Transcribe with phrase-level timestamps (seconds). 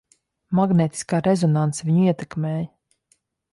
[0.59, 2.67] Magnētiskā rezonanse viņu ietekmēja.